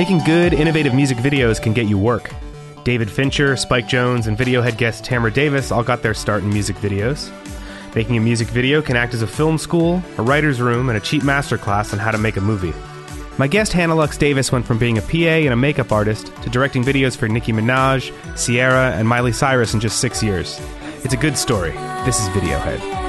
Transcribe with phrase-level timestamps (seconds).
[0.00, 2.30] Making good, innovative music videos can get you work.
[2.84, 6.76] David Fincher, Spike Jonze, and Videohead guest Tamra Davis all got their start in music
[6.76, 7.30] videos.
[7.94, 11.02] Making a music video can act as a film school, a writer's room, and a
[11.02, 12.72] cheap masterclass on how to make a movie.
[13.36, 16.48] My guest Hannah Lux Davis went from being a PA and a makeup artist to
[16.48, 18.10] directing videos for Nicki Minaj,
[18.42, 20.58] Ciara, and Miley Cyrus in just six years.
[21.04, 21.72] It's a good story.
[22.06, 22.99] This is Videohead.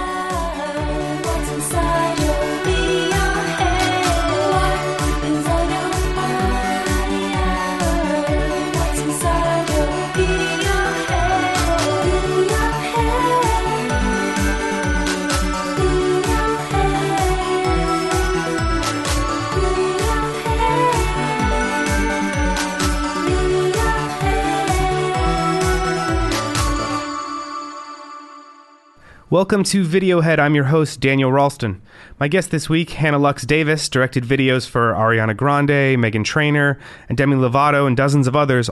[29.31, 30.39] Welcome to Videohead.
[30.39, 31.81] I'm your host, Daniel Ralston.
[32.19, 37.17] My guest this week, Hannah Lux Davis, directed videos for Ariana Grande, Meghan Trainor, and
[37.17, 38.69] Demi Lovato, and dozens of others,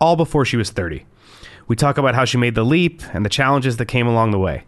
[0.00, 1.04] all before she was 30.
[1.66, 4.38] We talk about how she made the leap and the challenges that came along the
[4.38, 4.64] way.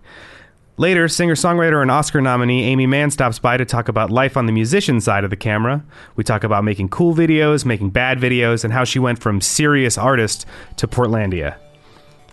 [0.77, 4.45] Later, singer songwriter and Oscar nominee Aimee Mann stops by to talk about life on
[4.45, 5.83] the musician side of the camera.
[6.17, 9.97] We talk about making cool videos, making bad videos, and how she went from serious
[9.97, 10.45] artist
[10.77, 11.57] to Portlandia.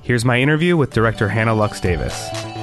[0.02, 2.56] Here's my interview with director Hannah Lux Davis.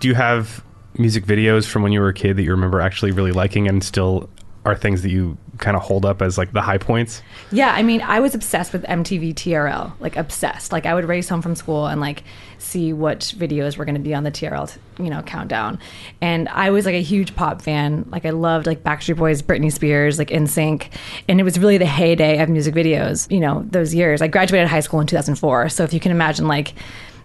[0.00, 0.64] Do you have
[0.98, 3.84] music videos from when you were a kid that you remember actually really liking and
[3.84, 4.28] still
[4.64, 7.22] are things that you kind of hold up as like the high points?
[7.50, 10.72] Yeah, I mean, I was obsessed with MTV TRL, like obsessed.
[10.72, 12.24] Like I would race home from school and like
[12.58, 15.78] see what videos were going to be on the TRL, you know, countdown.
[16.20, 18.06] And I was like a huge pop fan.
[18.10, 20.90] Like I loved like Backstreet Boys, Britney Spears, like NSYNC,
[21.28, 23.30] and it was really the heyday of music videos.
[23.30, 24.20] You know, those years.
[24.20, 26.74] I graduated high school in 2004, so if you can imagine, like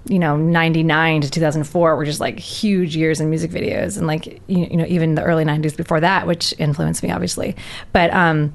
[0.08, 3.98] you know 99 to 2004 were just like huge years in music videos.
[3.98, 7.56] And like you, you know even the early 90s before that which influenced me obviously.
[7.92, 8.54] But um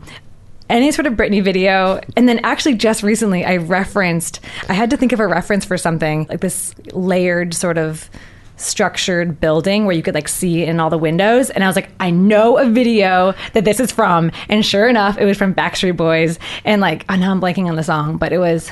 [0.68, 2.00] any sort of Britney video.
[2.16, 5.76] And then actually just recently I referenced I had to think of a reference for
[5.76, 8.08] something like this layered sort of
[8.56, 11.50] structured building where you could like see in all the windows.
[11.50, 14.30] And I was like I know a video that this is from.
[14.48, 16.38] And sure enough it was from Backstreet Boys.
[16.64, 18.70] And like I know I'm blanking on the song but it was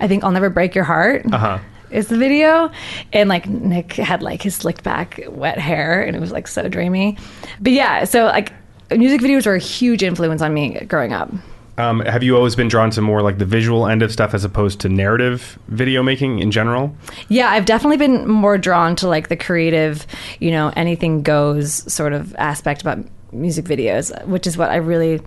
[0.00, 1.26] I think I'll never break your heart.
[1.32, 1.58] Uh huh.
[1.90, 2.70] Is the video.
[3.12, 6.68] And like nick had like his slicked back wet hair and it was like so
[6.68, 7.16] dreamy.
[7.60, 8.52] But yeah so like
[8.90, 11.30] music videos were a huge influence on me growing up.
[11.76, 14.42] Um, have you always been drawn to more like the visual end of stuff as
[14.42, 16.92] opposed to narrative video making in general?
[17.28, 20.04] yeah i've definitely been more drawn to like the creative
[20.40, 22.98] you know anything goes sort of aspect about
[23.30, 25.20] music videos which is what i really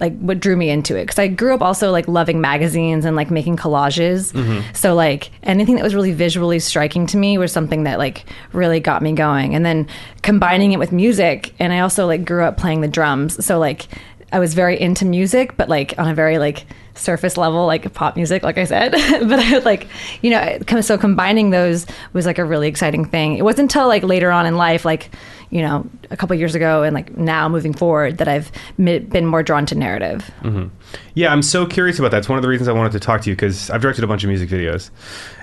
[0.00, 1.02] like what drew me into it.
[1.02, 4.32] Because i grew up also like loving magazines and like making collages.
[4.32, 4.72] Mm-hmm.
[4.74, 8.80] So like anything that was really visually striking to me was something that like really
[8.80, 9.54] got me going.
[9.54, 9.88] And then
[10.22, 13.44] combining it with music and i also like grew up playing the drums.
[13.44, 13.86] So like
[14.32, 18.16] i was very into music but like on a very like surface level like pop
[18.16, 18.92] music like i said.
[19.26, 19.88] But i would like
[20.20, 23.38] you know so combining those was like a really exciting thing.
[23.38, 25.10] It wasn't until like later on in life like
[25.50, 29.26] you know a couple years ago and like now moving forward that i've mi- been
[29.26, 30.68] more drawn to narrative mm-hmm.
[31.14, 32.18] Yeah, I'm so curious about that.
[32.18, 34.06] It's one of the reasons I wanted to talk to you because I've directed a
[34.06, 34.90] bunch of music videos,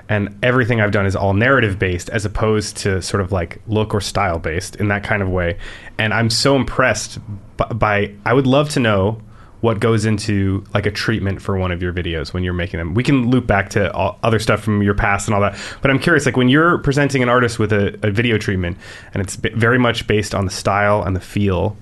[0.07, 3.93] and everything I've done is all narrative based as opposed to sort of like look
[3.93, 5.57] or style based in that kind of way.
[5.97, 7.19] And I'm so impressed
[7.57, 9.21] by, by I would love to know
[9.63, 12.93] what goes into like a treatment for one of your videos when you're making them.
[12.93, 15.89] We can loop back to all, other stuff from your past and all that, but
[15.89, 18.77] I'm curious like when you're presenting an artist with a, a video treatment
[19.13, 21.77] and it's very much based on the style and the feel.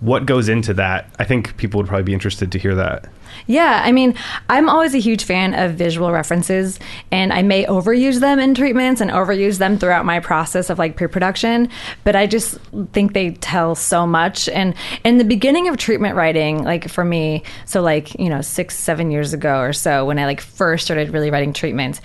[0.00, 1.10] What goes into that?
[1.18, 3.06] I think people would probably be interested to hear that.
[3.46, 4.14] Yeah, I mean,
[4.48, 6.78] I'm always a huge fan of visual references,
[7.10, 10.96] and I may overuse them in treatments and overuse them throughout my process of like
[10.96, 11.68] pre-production.
[12.04, 12.58] But I just
[12.92, 14.48] think they tell so much.
[14.48, 14.74] And
[15.04, 19.10] in the beginning of treatment writing, like for me, so like you know six, seven
[19.10, 22.00] years ago or so, when I like first started really writing treatments,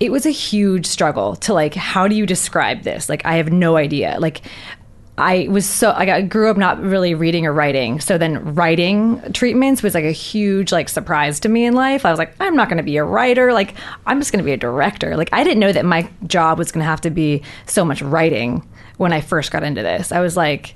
[0.00, 3.08] it was a huge struggle to like how do you describe this?
[3.08, 4.16] Like I have no idea.
[4.18, 4.42] Like
[5.16, 8.00] I was so like I grew up not really reading or writing.
[8.00, 12.04] So then writing treatments was like a huge like surprise to me in life.
[12.04, 13.52] I was like, I'm not going to be a writer.
[13.52, 13.74] Like
[14.06, 15.16] I'm just going to be a director.
[15.16, 18.02] Like I didn't know that my job was going to have to be so much
[18.02, 18.66] writing
[18.96, 20.10] when I first got into this.
[20.10, 20.74] I was like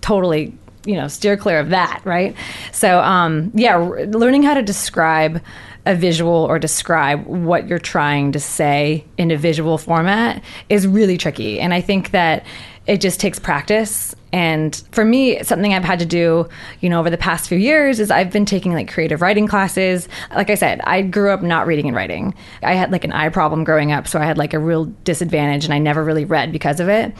[0.00, 0.52] totally
[0.84, 2.34] you know steer clear of that right
[2.72, 5.42] so um yeah r- learning how to describe
[5.86, 11.18] a visual or describe what you're trying to say in a visual format is really
[11.18, 12.44] tricky and i think that
[12.90, 14.16] it just takes practice.
[14.32, 16.48] And for me, something I've had to do,
[16.80, 20.08] you know, over the past few years is I've been taking like creative writing classes.
[20.34, 22.34] Like I said, I grew up not reading and writing.
[22.62, 25.64] I had like an eye problem growing up, so I had like a real disadvantage
[25.64, 27.12] and I never really read because of it.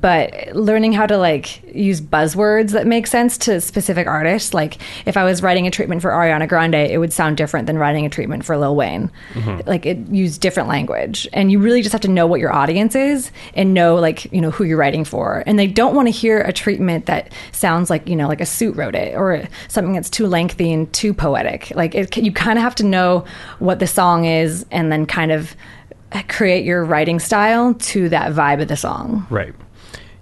[0.00, 5.16] But learning how to like use buzzwords that make sense to specific artists, like if
[5.16, 8.08] I was writing a treatment for Ariana Grande, it would sound different than writing a
[8.08, 9.10] treatment for Lil Wayne.
[9.32, 9.68] Mm-hmm.
[9.68, 11.26] Like it used different language.
[11.32, 14.40] And you really just have to know what your audience is and know like, you
[14.40, 15.42] know, who you're writing for.
[15.46, 18.46] And they don't want to hear a treatment that sounds like, you know, like a
[18.46, 21.72] suit wrote it or something that's too lengthy and too poetic.
[21.74, 23.24] Like it, you kind of have to know
[23.60, 25.56] what the song is and then kind of
[26.28, 29.26] create your writing style to that vibe of the song.
[29.30, 29.54] Right.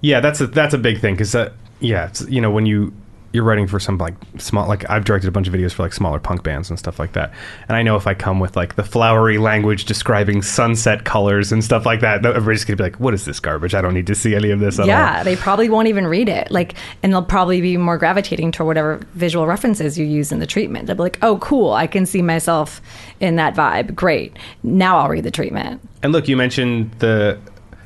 [0.00, 2.92] Yeah, that's a that's a big thing because uh, yeah, you know when you
[3.36, 5.92] you're writing for some like small like I've directed a bunch of videos for like
[5.92, 7.32] smaller punk bands and stuff like that,
[7.68, 11.62] and I know if I come with like the flowery language describing sunset colors and
[11.62, 13.74] stuff like that, everybody's gonna be like, "What is this garbage?
[13.74, 15.24] I don't need to see any of this." Yeah, all.
[15.24, 16.50] they probably won't even read it.
[16.50, 20.46] Like, and they'll probably be more gravitating toward whatever visual references you use in the
[20.46, 20.86] treatment.
[20.86, 21.74] They'll be like, "Oh, cool!
[21.74, 22.80] I can see myself
[23.20, 23.94] in that vibe.
[23.94, 24.34] Great.
[24.62, 27.38] Now I'll read the treatment." And look, you mentioned the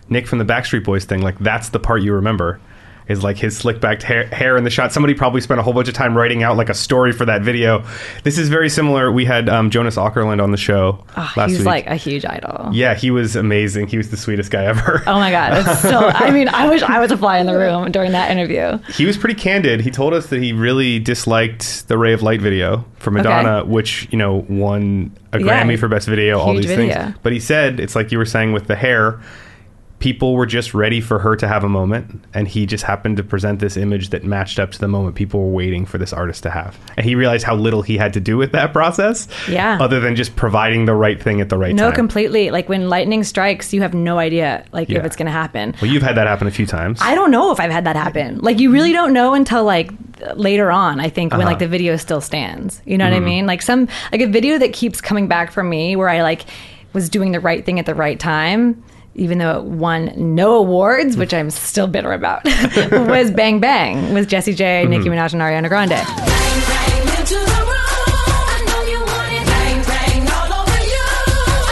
[0.08, 1.22] Nick from the Backstreet Boys thing.
[1.22, 2.60] Like that's the part you remember.
[3.10, 4.92] Is like his slick backed hair, hair in the shot.
[4.92, 7.42] Somebody probably spent a whole bunch of time writing out like a story for that
[7.42, 7.84] video.
[8.22, 9.10] This is very similar.
[9.10, 11.66] We had um, Jonas Åkerlund on the show Oh, last he's week.
[11.66, 12.70] like a huge idol.
[12.72, 13.88] yeah, he was amazing.
[13.88, 15.02] He was the sweetest guy ever.
[15.08, 15.98] Oh my god, it's so.
[15.98, 18.78] I mean, I wish I was a fly in the room during that interview.
[18.94, 19.80] He was pretty candid.
[19.80, 24.06] He told us that he really disliked the Ray of Light video for Madonna, which
[24.12, 26.38] you know won a Yeah, Grammy for best video.
[26.38, 26.94] All these video.
[26.94, 29.20] things, but he said it's like you were saying with the hair.
[30.00, 33.22] People were just ready for her to have a moment, and he just happened to
[33.22, 36.42] present this image that matched up to the moment people were waiting for this artist
[36.44, 36.78] to have.
[36.96, 39.76] And he realized how little he had to do with that process, Yeah.
[39.78, 41.76] other than just providing the right thing at the right time.
[41.76, 42.50] No, completely.
[42.50, 45.00] Like when lightning strikes, you have no idea like Yeah.
[45.00, 45.74] if it's going to happen.
[45.82, 46.98] well, you've had that happen a few times.
[47.02, 48.38] I don't know if I've had that happen.
[48.38, 49.90] Like you really don't know until like
[50.34, 50.98] later on.
[50.98, 51.50] I think when Uh-huh.
[51.50, 52.80] like the video still stands.
[52.86, 53.24] You know what I Mm-hmm.
[53.26, 53.46] mean?
[53.46, 56.46] Like some like a video that keeps coming back for me where I like
[56.94, 58.82] was doing the right thing at the right time.
[59.14, 62.44] Even though it won no awards, which I'm still bitter about,
[62.92, 65.12] was Bang Bang with Jessie J, Nicki Mm-hmm.
[65.18, 65.90] Minaj, and Ariana Grande.
[65.90, 67.74] Bang, bang into the room.
[68.46, 69.46] I know you want it.
[69.46, 71.06] Bang, bang all over you.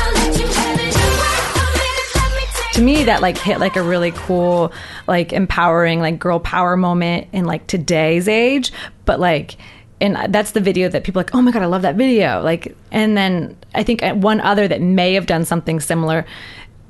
[0.01, 0.95] I'll let you have it.
[0.95, 4.11] You wait a minute, let me take to me that like hit like a really
[4.13, 4.73] cool
[5.07, 8.73] like empowering like girl power moment in like today's age
[9.05, 9.57] but like
[10.01, 12.41] and that's the video that people are like oh my god i love that video
[12.43, 16.25] like and then i think uh, one other that may have done something similar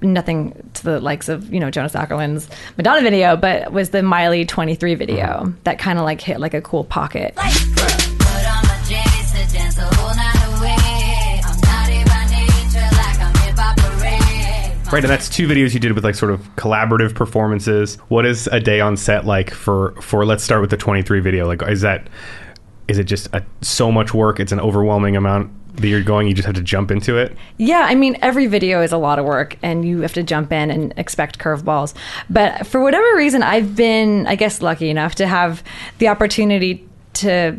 [0.01, 4.45] nothing to the likes of you know Jonas Åkerlund's madonna video but was the miley
[4.45, 5.53] 23 video mm-hmm.
[5.65, 7.35] that kind of like hit like a cool pocket
[8.29, 11.41] Put on my J's to dance the whole night away.
[11.45, 14.93] I'm naughty by nature, like I'm hip hop parade.
[14.93, 17.97] Right, and that's two videos you did with like sort of collaborative performances.
[18.09, 21.47] What is a day on set like for for let's start with the 23 video.
[21.47, 22.09] Like is that
[22.87, 24.41] is it just a, so much work?
[24.41, 25.51] It's an overwhelming amount
[25.81, 27.37] that you're going you just have to jump into it.
[27.57, 30.53] Yeah, I mean, every video is a lot of work and you have to jump
[30.53, 31.95] in and expect curveballs.
[32.29, 35.63] But for whatever reason, I've been, I guess, lucky enough to have
[35.99, 37.59] the opportunity to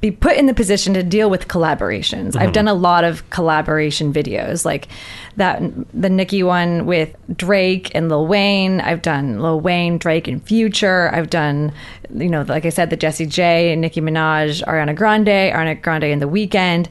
[0.00, 2.34] be put in the position to deal with collaborations.
[2.34, 2.52] I've mm-hmm.
[2.52, 4.88] done a lot of collaboration videos, like
[5.36, 5.60] that
[5.92, 8.80] the Nicki one with Drake and Lil Wayne.
[8.80, 11.10] I've done Lil Wayne, Drake, and Future.
[11.14, 11.72] I've done,
[12.14, 16.04] you know, like I said, the Jessie J, and Nicki Minaj, Ariana Grande, Ariana Grande
[16.04, 16.88] and The Weeknd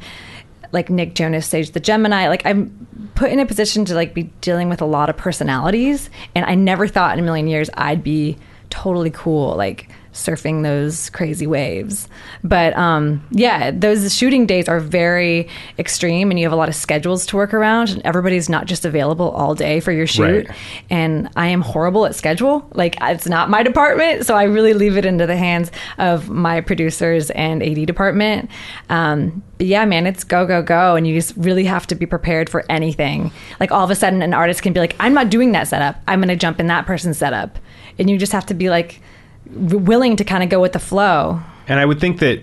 [0.71, 2.27] like Nick Jonas Sage the Gemini.
[2.27, 6.09] Like I'm put in a position to like be dealing with a lot of personalities,
[6.35, 8.37] and I never thought in a million years I'd be
[8.69, 12.07] totally cool like surfing those crazy waves.
[12.43, 15.47] But um, yeah, those shooting days are very
[15.77, 18.85] extreme, and you have a lot of schedules to work around, and everybody's not just
[18.85, 20.47] available all day for your shoot.
[20.47, 20.57] Right.
[20.89, 22.67] And I am horrible at schedule.
[22.73, 26.61] Like it's not my department, so I really leave it into the hands of my
[26.61, 28.49] producers and AD department.
[28.89, 32.05] Um, but yeah, man, it's go go go, and you just really have to be
[32.05, 33.31] prepared for anything.
[33.59, 36.01] Like all of a sudden, an artist can be like, "I'm not doing that setup.
[36.07, 37.59] I'm going to jump in that person's setup,"
[37.97, 39.01] and you just have to be like
[39.47, 41.41] willing to kind of go with the flow.
[41.67, 42.41] And I would think that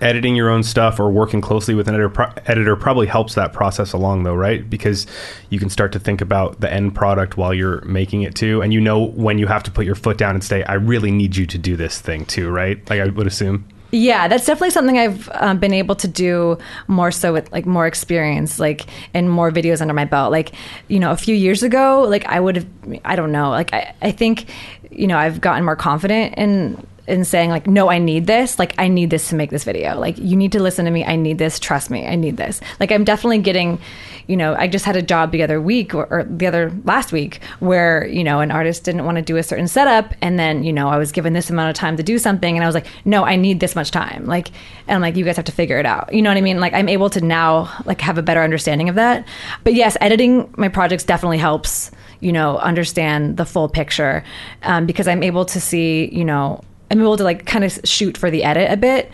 [0.00, 3.52] editing your own stuff or working closely with an editor, pro- editor probably helps that
[3.52, 4.68] process along though, right?
[4.68, 5.06] Because
[5.50, 8.72] you can start to think about the end product while you're making it too and
[8.72, 11.36] you know when you have to put your foot down and say I really need
[11.36, 12.78] you to do this thing too, right?
[12.90, 13.68] Like I would assume.
[13.94, 16.58] Yeah, that's definitely something I've um, been able to do
[16.88, 20.32] more so with like more experience, like and more videos under my belt.
[20.32, 20.50] Like,
[20.88, 22.66] you know, a few years ago, like I would have,
[23.04, 24.46] I don't know, like I, I think,
[24.90, 28.58] you know, I've gotten more confident in in saying like no i need this.
[28.58, 29.98] Like i need this to make this video.
[29.98, 31.04] Like you need to listen to me.
[31.04, 31.58] I need this.
[31.58, 32.06] Trust me.
[32.06, 32.60] I need this.
[32.80, 33.78] Like i'm definitely getting
[34.26, 37.12] you know i just had a job the other week or, or the other last
[37.12, 40.14] week where you know an artist didn't want to do a certain setup.
[40.22, 42.56] And then you know i was given this amount of time to do something.
[42.56, 44.26] And i was like no i need this much time.
[44.26, 44.48] Like
[44.86, 46.12] and i'm like you guys have to figure it out.
[46.12, 46.60] You know what i mean?
[46.60, 49.26] Like i'm able to now like have a better understanding of that.
[49.62, 54.24] But yes editing my projects definitely helps you know understand the full picture
[54.62, 56.60] um, because i'm able to see you know
[56.94, 59.10] i'm able to like kind of shoot for the edit a bit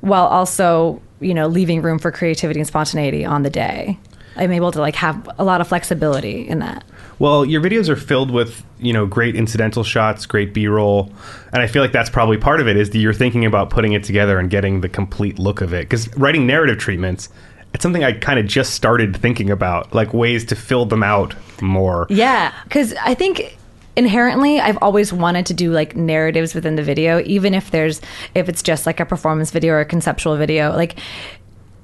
[0.00, 3.98] while also you know leaving room for creativity and spontaneity on the day
[4.36, 6.82] i'm able to like have a lot of flexibility in that
[7.18, 11.12] Well, your videos are filled with, you know, great incidental shots, great B-roll,
[11.52, 13.92] and I feel like that's probably part of it is that you're thinking about putting
[13.92, 15.82] it together and getting the complete look of it.
[15.82, 17.28] Because writing narrative treatments,
[17.74, 21.34] it's something I kind of just started thinking about, like ways to fill them out
[21.60, 22.06] more.
[22.08, 23.58] Yeah, because I think
[23.96, 28.00] inherently I've always wanted to do like narratives within the video, even if there's
[28.34, 30.74] if it's just like a performance video or a conceptual video.
[30.74, 30.98] Like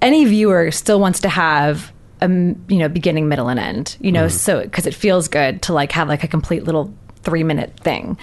[0.03, 3.97] any viewer still wants to have a you know beginning, middle, and end.
[4.01, 4.37] You know, mm-hmm.
[4.37, 6.95] so because it feels good to like have like a complete little
[7.27, 8.17] three minute thing.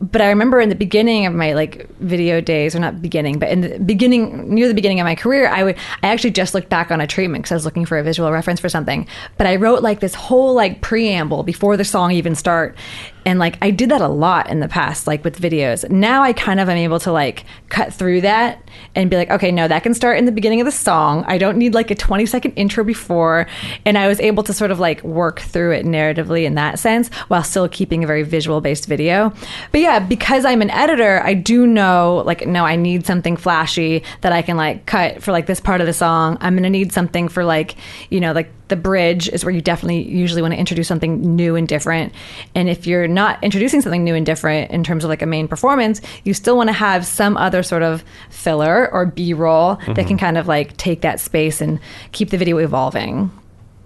[0.00, 3.50] But I remember in the beginning of my like video days, or not beginning, but
[3.50, 6.68] in the beginning, near the beginning of my career, I would, I actually just looked
[6.68, 9.06] back on a treatment because I was looking for a visual reference for something.
[9.38, 12.76] But I wrote like this whole like preamble before the song even start.
[13.28, 15.88] And like I did that a lot in the past, like with videos.
[15.90, 19.52] Now I kind of am able to like cut through that and be like, okay,
[19.52, 21.24] no, that can start in the beginning of the song.
[21.26, 23.46] I don't need like a 20 second intro before.
[23.84, 27.08] And I was able to sort of like work through it narratively in that sense
[27.28, 29.30] while still keeping a very visual based video.
[29.72, 34.04] But yeah, because I'm an editor, I do know like, no, I need something flashy
[34.22, 36.38] that I can like cut for like this part of the song.
[36.40, 37.74] I'm going to need something for like,
[38.08, 41.56] you know, like the bridge is where you definitely usually want to introduce something new
[41.56, 42.12] and different.
[42.54, 45.48] And if you're not introducing something new and different in terms of like a main
[45.48, 49.86] performance, you still want to have some other sort of filler or B roll that
[49.86, 50.08] mm-hmm.
[50.08, 51.80] can kind of like take that space and
[52.12, 53.30] keep the video evolving.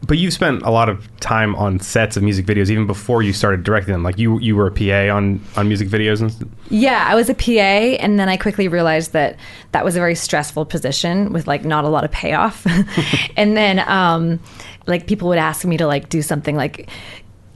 [0.06, 3.32] But you've spent a lot of time on sets of music videos even before you
[3.32, 4.02] started directing them.
[4.02, 6.52] Like you, you were a PA on on music videos and.
[6.70, 9.36] Yeah, I was a PA, and then I quickly realized that
[9.72, 12.66] that was a very stressful position with like not a lot of payoff.
[13.36, 14.40] and then, um,
[14.86, 16.88] like people would ask me to like do something like,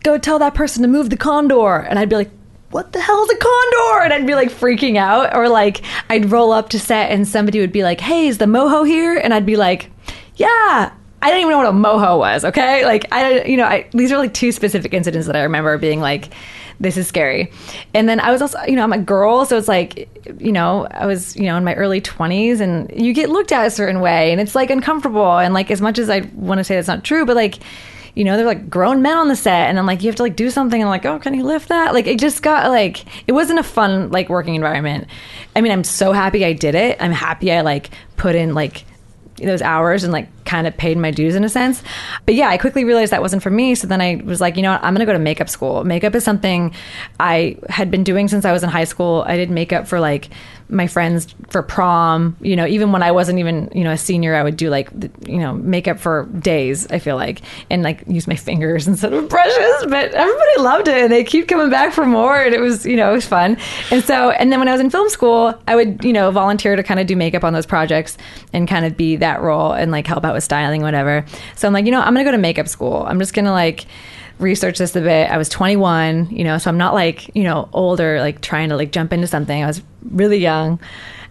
[0.05, 2.31] "Go tell that person to move the condor," and I'd be like.
[2.71, 4.05] What the hell is a condor?
[4.05, 7.61] And I'd be like freaking out, or like I'd roll up to set and somebody
[7.61, 9.89] would be like, "Hey, is the moho here?" And I'd be like,
[10.35, 10.91] "Yeah."
[11.23, 12.45] I didn't even know what a moho was.
[12.45, 15.77] Okay, like I, you know, I, these are like two specific incidents that I remember
[15.79, 16.29] being like,
[16.79, 17.51] "This is scary."
[17.95, 20.09] And then I was also, you know, I'm a girl, so it's like,
[20.39, 23.67] you know, I was, you know, in my early 20s, and you get looked at
[23.67, 25.39] a certain way, and it's like uncomfortable.
[25.39, 27.59] And like, as much as I want to say that's not true, but like,
[28.15, 30.23] you know, they're like grown men on the set, and then like you have to
[30.23, 31.95] like do something, and like, oh, can you lift that?
[31.95, 35.09] Like, it just got like, it wasn't a fun like working environment.
[35.57, 36.99] I mean, I'm so happy I did it.
[37.01, 38.85] I'm happy I like put in like
[39.39, 41.83] those hours and like kind of paid my dues in a sense.
[42.25, 43.75] But yeah, I quickly realized that wasn't for me.
[43.75, 45.85] So then I was like, you know what, I'm going to go to makeup school.
[45.85, 46.75] Makeup is something
[47.21, 49.25] I had been doing since I was in high school.
[49.27, 50.31] I did makeup for like
[50.69, 54.35] my friends for prom, you know, even when I wasn't even, you know, a senior,
[54.35, 54.91] I would do like,
[55.27, 59.29] you know, makeup for days, I feel like, and like use my fingers instead of
[59.29, 59.87] brushes.
[59.89, 62.41] But everybody loved it and they keep coming back for more.
[62.41, 63.57] And it was, you know, it was fun.
[63.91, 66.75] And so, and then when I was in film school, I would, you know, volunteer
[66.75, 68.19] to kind of do makeup on those projects
[68.53, 71.25] and kind of be that role and like help out with styling, whatever.
[71.55, 73.05] So I'm like, you know, I'm to go to makeup school.
[73.07, 73.87] I'm just to like,
[74.39, 75.31] research this a bit.
[75.31, 78.77] I was 21, you know, so I'm not like, you know, older, like trying to
[78.77, 79.63] like jump into something.
[79.63, 80.79] I was really young.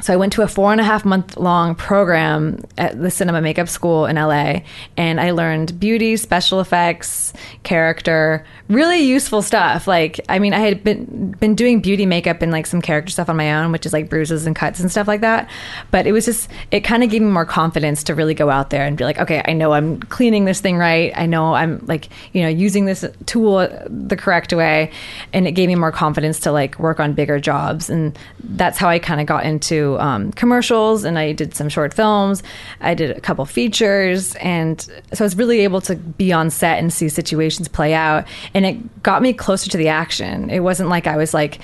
[0.01, 3.41] So I went to a four and a half month long program at the Cinema
[3.41, 4.59] Makeup School in LA,
[4.97, 7.33] and I learned beauty, special effects,
[7.63, 9.87] character, really useful stuff.
[9.87, 13.29] Like, I mean, I had been been doing beauty makeup and like some character stuff
[13.29, 15.49] on my own, which is like bruises and cuts and stuff like that.
[15.91, 18.69] But it was just, it kind of gave me more confidence to really go out
[18.69, 21.11] there and be like, okay, I know I'm cleaning this thing right.
[21.15, 24.91] I know I'm like, you know, using this tool the correct way,
[25.33, 27.89] and it gave me more confidence to like work on bigger jobs.
[27.89, 31.93] And that's how I kind of got into um, commercials, and I did some short
[31.93, 32.41] films.
[32.81, 36.79] I did a couple features, and so I was really able to be on set
[36.79, 40.49] and see situations play out, and it got me closer to the action.
[40.49, 41.59] It wasn't like I was like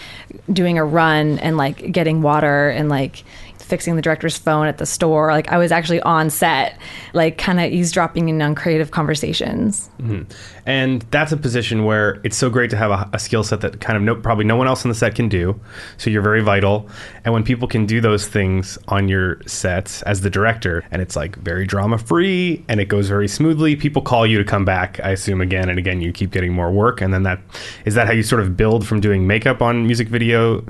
[0.51, 3.24] doing a run and like getting water and like
[3.72, 5.32] fixing the director's phone at the store.
[5.32, 6.78] Like I was actually on set,
[7.13, 9.90] like kind of eavesdropping in on creative conversations.
[9.98, 10.24] Mm-hmm.
[10.66, 13.80] And that's a position where it's so great to have a, a skill set that
[13.80, 15.58] kind of no, probably no one else on the set can do.
[15.96, 16.90] So you're very vital.
[17.24, 21.16] And when people can do those things on your sets as the director, and it's
[21.16, 25.00] like very drama free and it goes very smoothly, people call you to come back.
[25.01, 27.00] I assume again and again you keep getting more work.
[27.00, 27.40] And then that
[27.86, 30.66] is that how you sort of build from doing makeup on music video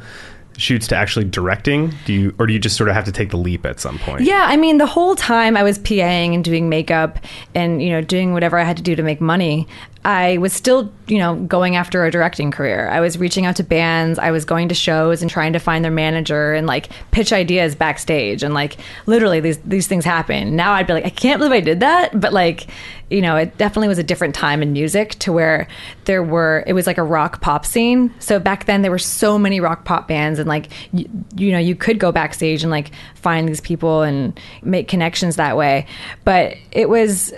[0.58, 1.94] shoots to actually directing?
[2.06, 3.98] Do you or do you just sort of have to take the leap at some
[4.00, 4.22] point?
[4.22, 7.20] Yeah, I mean, the whole time I was PAing and doing makeup
[7.56, 9.68] and, you know, doing whatever I had to do to make money,
[10.04, 12.90] I was still, you know, going after a directing career.
[12.90, 15.84] I was reaching out to bands, I was going to shows and trying to find
[15.86, 20.56] their manager and like pitch ideas backstage and like literally these these things happen.
[20.56, 22.68] Now I'd be like, I can't believe I did that, but like,
[23.12, 25.68] you know, it definitely was a different time in music to where
[26.06, 28.12] there were it was like a rock pop scene.
[28.18, 31.60] So back then there were so many rock pop bands and like you, you know,
[31.60, 35.86] you could go backstage and like find these people and make connections that way.
[36.26, 37.34] But it was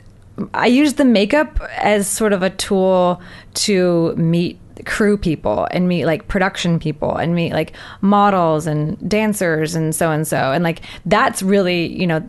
[0.53, 3.21] I used the makeup as sort of a tool
[3.55, 9.75] to meet crew people and meet like production people and meet like models and dancers
[9.75, 12.27] and so and so and like that's really you know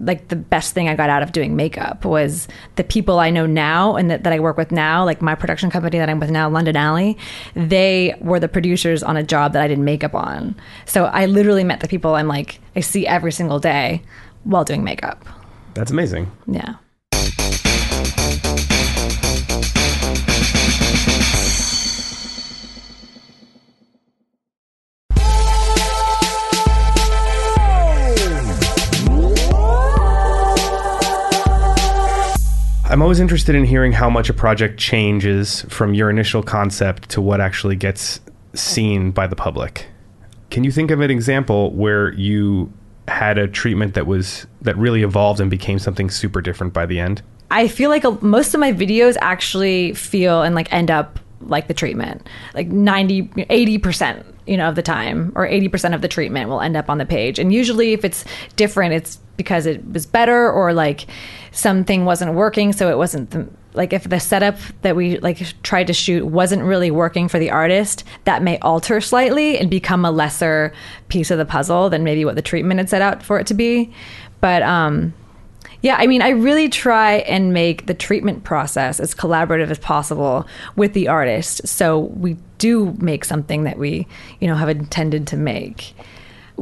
[0.00, 3.46] like the best thing I got out of doing makeup was the people I know
[3.46, 6.30] now and that, that I work with now, like my production company that I'm with
[6.30, 7.18] now, London Alley,
[7.54, 10.56] they were the producers on a job that I did makeup on.
[10.86, 14.02] So I literally met the people I'm like, I see every single day
[14.44, 15.22] while doing makeup.
[15.74, 16.30] That's amazing.
[16.46, 16.76] Yeah.
[32.90, 37.20] I'm always interested in hearing how much a project changes from your initial concept to
[37.20, 38.18] what actually gets
[38.52, 39.86] seen by the public.
[40.50, 42.72] Can you think of an example where you
[43.06, 46.98] had a treatment that was that really evolved and became something super different by the
[46.98, 47.22] end?
[47.52, 51.68] I feel like a, most of my videos actually feel and like end up like
[51.68, 52.28] the treatment.
[52.54, 56.76] Like 90 80% you know of the time or 80% of the treatment will end
[56.76, 57.38] up on the page.
[57.38, 58.24] And usually if it's
[58.56, 61.06] different it's because it was better or like
[61.50, 65.86] something wasn't working so it wasn't the like if the setup that we like tried
[65.86, 70.10] to shoot wasn't really working for the artist that may alter slightly and become a
[70.10, 70.74] lesser
[71.08, 73.54] piece of the puzzle than maybe what the treatment had set out for it to
[73.54, 73.90] be
[74.42, 75.14] but um
[75.82, 80.46] yeah, I mean, I really try and make the treatment process as collaborative as possible
[80.76, 81.66] with the artist.
[81.66, 84.06] So we do make something that we,
[84.40, 85.94] you know, have intended to make.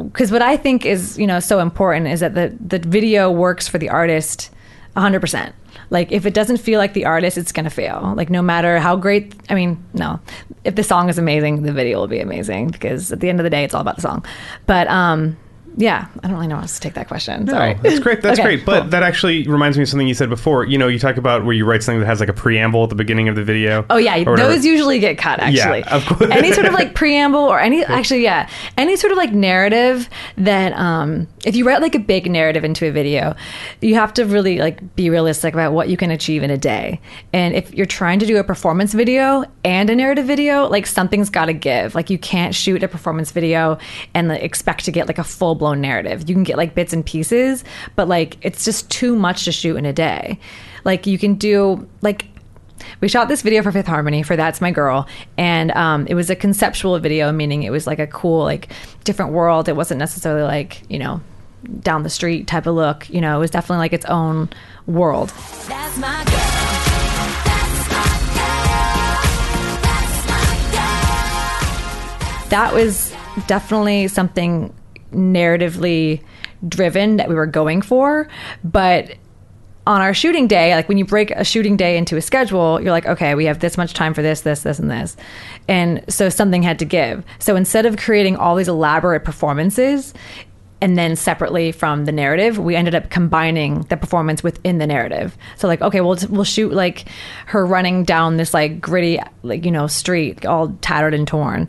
[0.05, 3.69] Because what I think is, you know, so important is that the the video works
[3.69, 4.50] for the artist
[4.97, 5.52] 100%.
[5.90, 8.14] Like if it doesn't feel like the artist, it's to fail.
[8.17, 10.21] Like no matter how great, I mean, no.
[10.64, 13.45] If the song is amazing, the video will be amazing because at the end of
[13.45, 14.25] the day, it's all about the song.
[14.67, 15.37] But um
[15.76, 17.47] yeah, I don't really know how to take that question.
[17.47, 17.75] Sorry.
[17.75, 18.23] No, that's great.
[18.23, 18.67] That's Okay, great.
[18.67, 18.91] But cool.
[18.91, 20.65] that actually reminds me of something you said before.
[20.65, 22.89] You know, you talk about where you write something that has like a preamble at
[22.89, 23.87] the beginning of the video.
[23.91, 25.39] Oh yeah, those usually get cut.
[25.41, 26.31] Actually, of course.
[26.31, 30.73] any sort of like preamble or any actually yeah, any sort of like narrative that
[30.73, 33.37] um, if you write like a big narrative into a video,
[33.81, 37.00] you have to really like be realistic about what you can achieve in a day.
[37.33, 41.31] And if you're trying to do a performance video and a narrative video, like something's
[41.31, 41.95] got to give.
[41.95, 43.78] Like you can't shoot a performance video
[44.15, 46.28] and like, expect to get like a full blown narrative.
[46.28, 47.64] You can get like bits and pieces,
[47.97, 50.38] but like it's just too much to shoot in a day.
[50.84, 52.26] Like you can do like
[53.00, 56.30] we shot this video for Fifth Harmony for That's My Girl, and um, it was
[56.30, 58.68] a conceptual video, meaning it was like a cool, like
[59.04, 59.68] different world.
[59.68, 61.21] It wasn't necessarily like you know
[61.80, 63.08] down the street type of look.
[63.10, 64.49] You know, it was definitely like its own
[64.86, 65.28] world.
[65.66, 66.34] That's my girl.
[67.44, 69.78] That's my girl.
[69.82, 70.47] That's my
[72.40, 72.49] girl.
[72.49, 73.12] That was
[73.47, 74.73] definitely something
[75.12, 76.23] narratively
[76.66, 78.28] driven that we were going for,
[78.64, 79.14] but
[79.88, 82.92] on our shooting day, like when you break a shooting day into a schedule, you're
[82.92, 85.16] like, okay, we have this much time for this, this, this, and this.
[85.66, 87.25] And so something had to give.
[87.38, 90.12] So instead of creating all these elaborate performances
[90.82, 95.38] and then separately from the narrative, we ended up combining the performance within the narrative.
[95.56, 97.06] So like, okay, we'll we'll shoot like
[97.47, 101.68] her running down this like gritty like you know street all tattered and torn.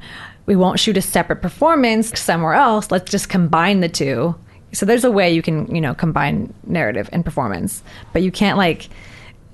[0.49, 2.91] We won't shoot a separate performance somewhere else.
[2.91, 4.35] Let's just combine the two
[4.71, 7.83] so there's a way you can you know combine narrative and performance
[8.13, 8.89] but you can't like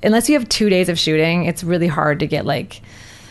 [0.03, 2.81] unless you have two days of shooting it's really hard to get like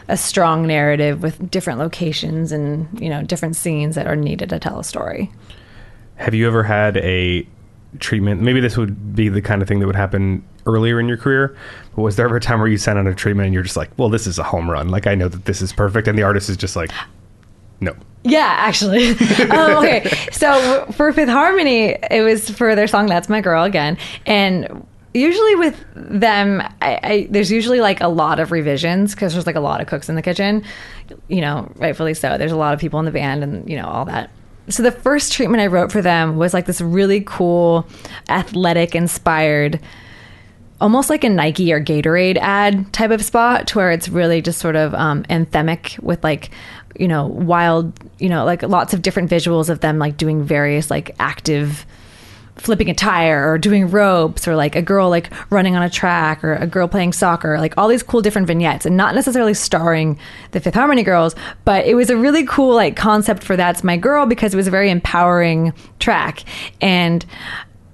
[0.09, 4.59] a strong narrative with different locations and you know different scenes that are needed to
[4.59, 5.31] tell a story
[6.17, 7.47] Have you ever had a
[8.01, 8.41] treatment?
[8.41, 11.57] Maybe this would be the kind of thing that would happen earlier in your career.
[11.95, 13.77] But was there ever a time where you sent out a treatment and you're just
[13.77, 14.89] like, well, this is a home run.
[14.89, 16.09] Like, I know that this is perfect.
[16.09, 16.91] And the artist is just like,
[17.85, 17.97] no.
[18.25, 19.11] Yeah, actually.
[19.51, 23.99] um, okay, so for Fifth Harmony, it was for their song "That's My Girl" again,
[24.27, 29.47] and usually with them, I, I, there's usually like a lot of revisions because there's
[29.47, 30.65] like a lot of cooks in the kitchen.
[31.29, 32.39] You know, rightfully so.
[32.39, 34.31] There's a lot of people in the band, and you know all that.
[34.69, 37.87] So the first treatment I wrote for them was like this really cool,
[38.31, 39.81] athletic inspired
[40.81, 44.59] almost like a Nike or Gatorade ad type of spot, to where it's really just
[44.59, 46.51] sort of um, anthemic with like
[46.99, 50.91] you know wild, you know, like lots of different visuals of them like doing various
[50.91, 51.87] like active
[52.57, 56.45] flipping a tire or doing ropes or like a girl like running on a track
[56.45, 60.17] or a girl playing soccer like all these cool different vignettes and not necessarily starring
[60.53, 63.97] the fifth harmony girls but it was a really cool like concept for that's my
[63.97, 66.45] girl because it was a very empowering track.
[66.81, 67.25] And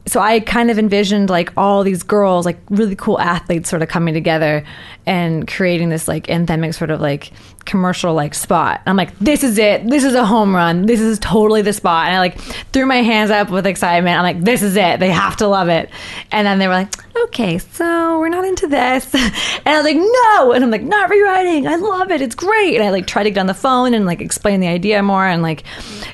[0.07, 3.89] so I kind of envisioned like all these girls, like really cool athletes, sort of
[3.89, 4.65] coming together
[5.07, 7.33] and creating this like anthemic sort of like
[7.65, 8.81] commercial like spot.
[8.87, 9.87] I'm like, this is it.
[9.89, 10.87] This is a home run.
[10.87, 12.07] This is totally the spot.
[12.07, 12.39] And I like
[12.73, 14.17] threw my hands up with excitement.
[14.17, 15.01] I'm like, this is it.
[15.01, 15.91] They have to love it.
[16.33, 16.95] And then they were like,
[17.25, 19.15] okay, so we're not into this.
[19.63, 20.53] And I was like, no.
[20.53, 21.67] And I'm like, not rewriting.
[21.67, 22.23] I love it.
[22.23, 22.77] It's great.
[22.77, 25.27] And I like tried to get on the phone and like explain the idea more
[25.27, 25.65] and like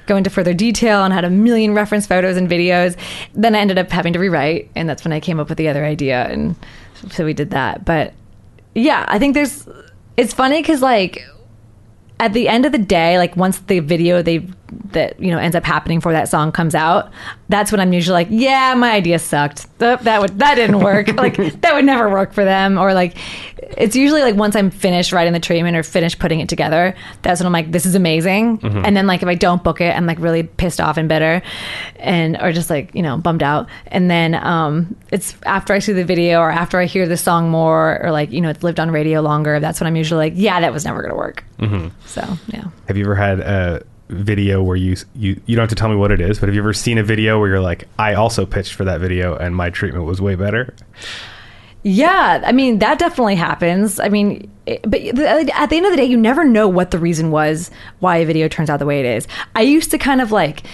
[0.07, 2.97] go into further detail and had a million reference photos and videos.
[3.35, 4.69] Then I ended up having to rewrite.
[4.75, 6.27] And that's when I came up with the other idea.
[6.27, 6.57] And
[7.13, 7.85] so we did that.
[7.85, 8.15] But
[8.75, 9.69] yeah, I think there's,
[10.17, 11.25] it's funny because like,
[12.19, 14.47] at the end of the day, like once the video they
[14.93, 17.11] that you know ends up happening for that song comes out,
[17.49, 19.67] that's when I'm usually like, yeah, my idea sucked.
[19.79, 21.09] That, that would that didn't work.
[21.17, 22.79] like that would never work for them.
[22.79, 23.17] Or like,
[23.77, 27.41] it's usually like once I'm finished writing the treatment or finished putting it together, that's
[27.41, 28.61] when I'm like, this is amazing.
[28.85, 31.43] And then like if I don't book it, I'm like really pissed off and bitter,
[31.97, 33.69] and or just like you know bummed out.
[33.89, 37.51] And then um, it's after I see the video or after I hear the song
[37.51, 39.61] more or like you know it's lived on radio longer.
[39.61, 41.45] That's when I'm usually like, yeah, that was never gonna work.
[41.59, 41.89] mm-hmm.
[42.07, 42.65] So yeah.
[42.89, 45.97] Have you ever had a video where you you you don't have to tell me
[45.97, 48.47] what it is, but have you ever seen a video where you're like, I also
[48.47, 50.75] pitched for that video and my treatment was way better?
[51.89, 54.01] Yeah, I mean that definitely happens.
[54.01, 57.31] I mean, but at the end of the day, you never know what the reason
[57.31, 57.71] was
[58.01, 59.29] why a video turns out the way it is.
[59.55, 60.65] I used to kind of like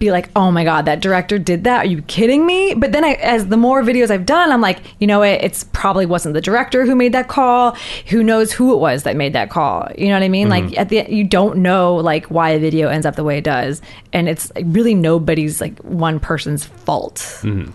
[0.00, 1.84] be like, "Oh my god, that director did that?
[1.84, 4.80] Are you kidding me?" But then, I, as the more videos I've done, I'm like,
[4.98, 5.28] you know, what?
[5.40, 7.76] it's probably wasn't the director who made that call.
[8.08, 9.88] Who knows who it was that made that call?
[9.96, 10.48] You know what I mean?
[10.48, 10.80] Like mm-hmm.
[10.80, 13.82] at the you don't know like why a video ends up the way it does,
[14.12, 17.18] and it's really nobody's like one person's fault.
[17.42, 17.70] Mm-hmm.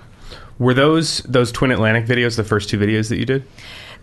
[0.62, 3.44] Were those those Twin Atlantic videos the first two videos that you did?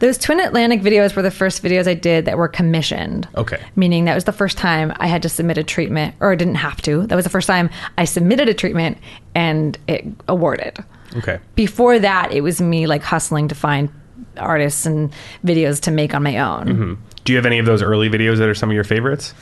[0.01, 3.29] Those Twin Atlantic videos were the first videos I did that were commissioned.
[3.37, 3.63] Okay.
[3.77, 6.57] Meaning that was the first time I had to submit a treatment, or I didn't
[6.57, 7.07] have to.
[7.07, 8.99] That was the first time I submitted a treatment
[9.37, 10.85] and it awarded.
[11.17, 11.39] Okay.
[11.55, 13.89] Before that, it was me like hustling to find
[14.37, 15.13] artists and
[15.45, 16.67] videos to make on my own.
[16.67, 16.95] Mm-hmm.
[17.23, 19.33] Do you have any of those early videos that are some of your favorites?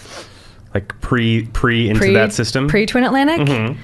[0.75, 2.69] Like pre pre into Pre that system?
[2.69, 3.41] Pre Twin Atlantic?
[3.41, 3.81] Mm-hmm.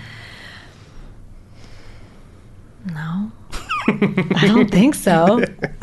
[2.86, 3.30] No.
[3.88, 5.44] I don't think so.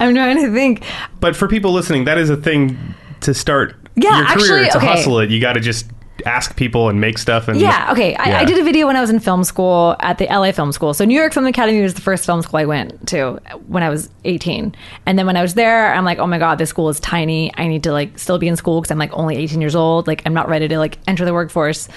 [0.00, 0.84] I'm trying to think.
[1.20, 2.78] but for people listening, that is a thing
[3.20, 4.32] to start Yeah, your career
[4.64, 4.86] actually, to okay.
[4.86, 5.30] hustle it.
[5.30, 5.86] You got to just
[6.26, 8.14] ask people and make stuff and Yeah, okay.
[8.16, 8.38] I, Yeah.
[8.40, 10.92] I did a video when I was in film school at the LA Film School.
[10.94, 13.88] So New York Film Academy was the first film school I went to when I
[13.88, 14.74] was 18.
[15.06, 17.52] And then when I was there, I'm like, oh my god, this school is tiny.
[17.56, 20.06] I need to like still be in school because I'm like only 18 years old.
[20.06, 21.88] Like I'm not ready to like enter the workforce.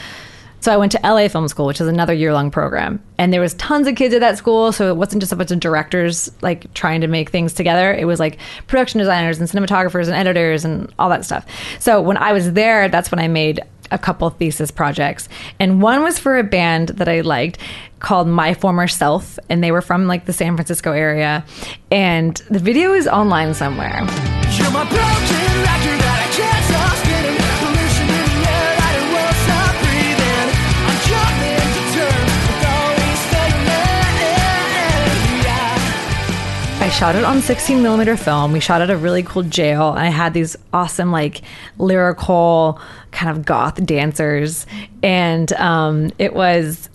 [0.62, 3.42] So I went to LA Film School, which is another year long program, and there
[3.42, 4.72] was tons of kids at that school.
[4.72, 7.94] So it wasn't just a bunch of directors like trying to make things together.
[7.94, 11.46] It was like production designers and cinematographers and editors and all that stuff.
[11.80, 15.28] So when I was there, that's when I made a couple thesis projects,
[15.60, 17.58] and one was for a band that I liked
[18.00, 21.44] called My Former Self, and they were from like the San Francisco area,
[21.92, 24.06] and the video is online somewhere.
[36.92, 38.52] Shot it on 16 millimeter film.
[38.52, 39.92] We shot at a really cool jail.
[39.92, 41.42] And I had these awesome, like,
[41.78, 42.80] lyrical
[43.12, 44.66] kind of goth dancers,
[45.02, 46.90] and um, it was.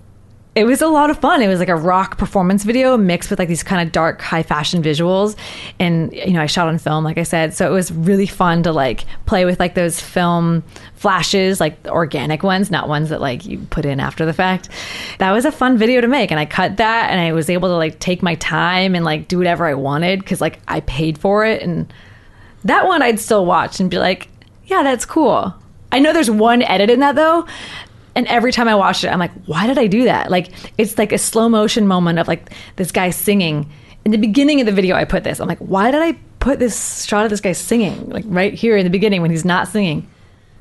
[0.56, 1.42] It was a lot of fun.
[1.42, 4.42] It was like a rock performance video mixed with like these kind of dark, high
[4.42, 5.36] fashion visuals.
[5.78, 7.52] And, you know, I shot on film, like I said.
[7.52, 10.64] So it was really fun to like play with like those film
[10.94, 14.70] flashes, like organic ones, not ones that like you put in after the fact.
[15.18, 16.30] That was a fun video to make.
[16.30, 19.28] And I cut that and I was able to like take my time and like
[19.28, 21.60] do whatever I wanted because like I paid for it.
[21.60, 21.92] And
[22.64, 24.28] that one I'd still watch and be like,
[24.64, 25.54] yeah, that's cool.
[25.92, 27.46] I know there's one edit in that though.
[28.16, 30.30] And every time I watch it, I'm like, why did I do that?
[30.30, 30.48] Like,
[30.78, 33.70] it's like a slow motion moment of like this guy singing.
[34.04, 35.38] In the beginning of the video, I put this.
[35.38, 38.08] I'm like, why did I put this shot of this guy singing?
[38.08, 40.08] Like, right here in the beginning when he's not singing.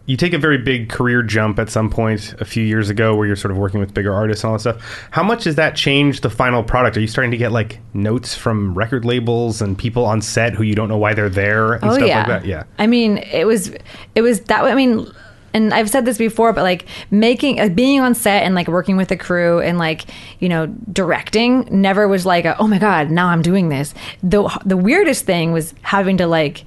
[0.07, 3.25] you take a very big career jump at some point a few years ago where
[3.25, 5.07] you're sort of working with bigger artists and all that stuff.
[5.11, 6.95] How much does that change the final product?
[6.97, 10.63] Are you starting to get like notes from record labels and people on set who
[10.63, 12.17] you don't know why they're there and oh stuff yeah.
[12.19, 12.45] like that?
[12.45, 12.63] Yeah.
[12.77, 13.71] I mean, it was
[14.13, 14.71] it was that way.
[14.71, 15.11] I mean,
[15.55, 18.97] and I've said this before, but like making, uh, being on set and like working
[18.97, 20.03] with the crew and like,
[20.39, 23.93] you know, directing never was like, a, oh my God, now I'm doing this.
[24.21, 26.65] The, the weirdest thing was having to like,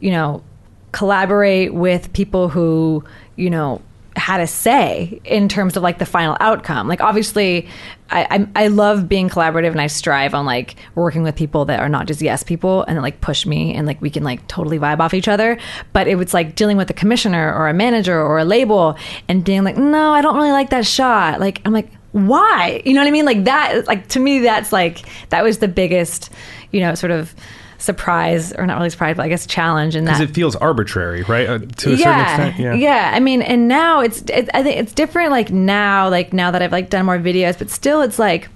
[0.00, 0.42] you know,
[0.90, 3.04] collaborate with people who,
[3.36, 3.80] you know,
[4.16, 6.88] had a say in terms of like the final outcome.
[6.88, 7.68] Like obviously,
[8.10, 11.80] I I, I love being collaborative and I strive on like working with people that
[11.80, 14.78] are not just yes people and like push me and like we can like totally
[14.78, 15.58] vibe off each other.
[15.92, 18.96] But it was like dealing with a commissioner or a manager or a label
[19.28, 21.40] and being like, no, I don't really like that shot.
[21.40, 21.90] Like I'm like.
[22.12, 22.80] Why?
[22.86, 23.26] You know what I mean?
[23.26, 26.30] Like that, like to me, that's like, that was the biggest,
[26.72, 27.34] you know, sort of
[27.78, 31.22] surprise, or not really surprise, but I guess challenge in that Because it feels arbitrary,
[31.24, 31.48] right?
[31.48, 32.78] Uh, to a certain yeah, extent.
[32.78, 33.12] yeah.
[33.14, 35.30] I mean, and now it's it, I think it's different.
[35.30, 38.48] Like now, like now that I've like done more videos, but still, it's like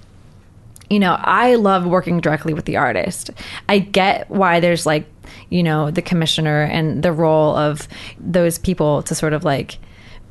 [0.89, 3.31] you know, I love working directly with the artist.
[3.69, 5.05] I get why there's like
[5.49, 7.87] you know the commissioner and the role of
[8.19, 9.77] those people to sort of like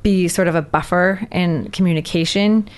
[0.02, 2.68] be sort of a buffer in communication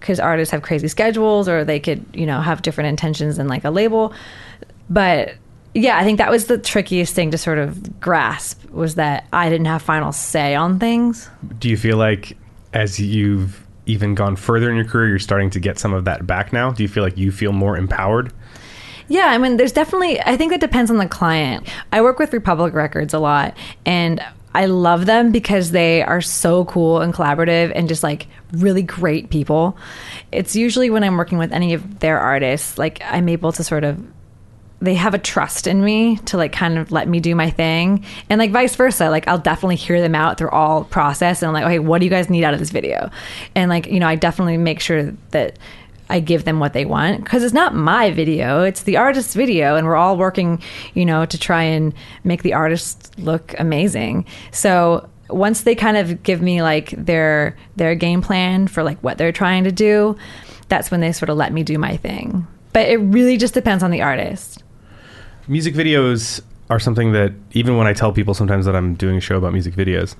[0.00, 3.64] because artists have crazy schedules or they could you know have different intentions than like
[3.64, 4.12] a label
[4.90, 5.34] but
[5.74, 9.50] yeah i think that was the trickiest thing to sort of grasp was that i
[9.50, 12.36] didn't have final say on things Do you feel like
[12.72, 16.26] as you've even gone further in your career, you're starting to get some of that
[16.26, 16.70] back now?
[16.70, 18.32] Do you feel like you feel more empowered?
[19.08, 21.68] Yeah, I mean, there's definitely, I think that depends on the client.
[21.92, 26.64] I work with Republic Records a lot, and I love them because they are so
[26.64, 29.76] cool and collaborative and just like really great people.
[30.32, 33.84] It's usually when I'm working with any of their artists, like I'm able to sort
[33.84, 34.02] of
[34.84, 38.04] they have a trust in me to like kind of let me do my thing.
[38.30, 41.54] And like vice versa like i'll definitely hear them out through all process and i'm
[41.54, 43.10] like okay what do you guys need out of this video?
[43.54, 45.58] And like you know i definitely make sure that
[46.10, 49.76] i give them what they want because it's not my video it's the artist's video
[49.76, 50.60] and we're all working
[50.92, 51.94] you know to try and
[52.24, 54.26] make the artist look amazing.
[54.50, 59.18] So once they kind of give me like their their game plan for like what
[59.18, 60.16] they're trying to do
[60.68, 62.46] that's when they sort of let me do my thing.
[62.72, 64.63] But it really just depends on the artist
[65.48, 69.20] Music videos are something that even when I tell people sometimes that I'm doing a
[69.20, 70.16] show about music videos,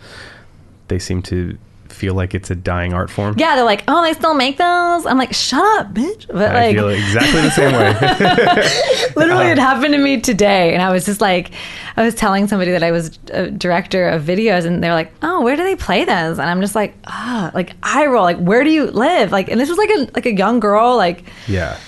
[0.88, 1.56] they seem to
[1.88, 3.36] feel like it's a dying art form.
[3.38, 5.06] Yeah, they're like, oh, they still make those.
[5.06, 6.26] I'm like, shut up, bitch.
[6.26, 7.92] But I like, feel exactly the same way.
[9.16, 11.52] literally, it happened to me today, and I was just like,
[11.96, 15.42] I was telling somebody that I was a director of videos, and they're like, oh,
[15.42, 16.38] where do they play those?
[16.38, 19.32] And I'm just like, ah, like I roll, like, where do you live?
[19.32, 21.78] Like, and this was like a like a young girl, like, yeah.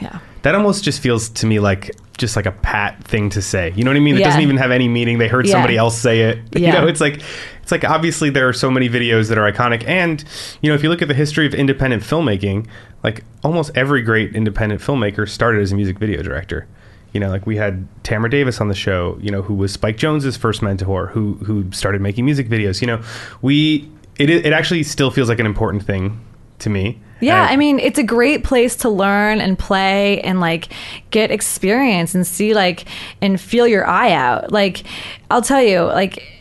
[0.00, 0.20] yeah.
[0.46, 3.72] That almost just feels to me like just like a pat thing to say.
[3.74, 4.14] You know what I mean?
[4.14, 4.26] It Yeah.
[4.26, 5.18] doesn't even have any meaning.
[5.18, 5.52] They heard Yeah.
[5.54, 6.38] somebody else say it.
[6.56, 6.68] Yeah.
[6.74, 7.20] You know, it's like
[7.64, 10.22] it's like obviously there are so many videos that are iconic and
[10.62, 12.68] you know, if you look at the history of independent filmmaking,
[13.02, 16.68] like almost every great independent filmmaker started as a music video director.
[17.12, 19.96] You know, like we had Tamra Davis on the show, you know, who was Spike
[19.96, 22.80] Jonze's first mentor, who who started making music videos.
[22.80, 23.00] You know,
[23.42, 26.20] we it it actually still feels like an important thing
[26.60, 27.00] to me.
[27.20, 30.68] Yeah, And I mean, it's a great place to learn and play and like
[31.10, 32.84] get experience and see like
[33.22, 34.52] and feel your eye out.
[34.52, 34.84] Like,
[35.30, 36.36] I'll tell you, like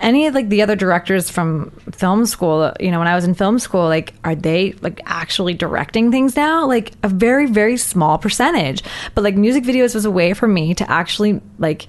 [0.00, 3.34] any of like the other directors from film school, you know, when I was in
[3.34, 6.66] film school, like are they like actually directing things now?
[6.66, 8.82] Like a very very small percentage.
[9.14, 11.88] But like music videos was a way for me to actually like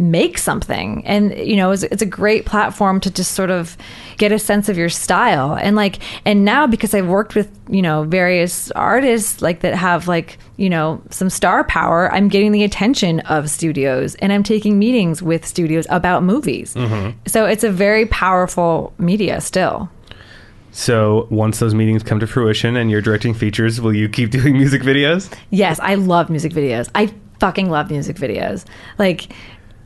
[0.00, 3.76] make something and you know it's, it's a great platform to just sort of
[4.16, 7.82] get a sense of your style and like and now because i've worked with you
[7.82, 12.64] know various artists like that have like you know some star power i'm getting the
[12.64, 17.10] attention of studios and i'm taking meetings with studios about movies mm-hmm.
[17.26, 19.88] so it's a very powerful media still
[20.72, 24.56] So once those meetings come to fruition and you're directing features, will you keep doing
[24.56, 25.28] music videos?
[25.50, 26.88] Yes, I love music videos.
[26.94, 28.64] I fucking love music videos.
[28.96, 29.32] Like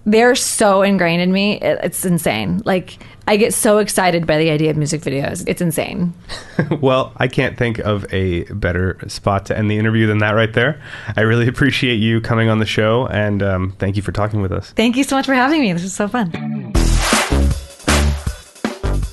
[0.07, 1.55] they're so ingrained in me.
[1.55, 2.63] It, it's insane.
[2.65, 5.45] Like I get so excited by the idea of music videos.
[5.47, 6.15] It's insane.
[6.81, 10.53] well, I can't think of a better spot to end the interview than that right
[10.53, 10.83] there.
[11.17, 14.53] I really appreciate you coming on the show and um, thank you for talking with
[14.53, 14.73] us.
[14.73, 15.73] Thank you so much for having me.
[15.73, 16.31] This was so fun.